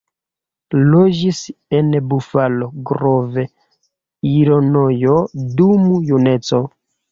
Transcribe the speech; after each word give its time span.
Loĝis 0.93 1.41
en 1.79 1.91
Buffalo 2.13 2.71
Grove, 2.93 3.45
Ilinojo 4.33 5.21
dum 5.63 5.89
juneco. 6.11 6.65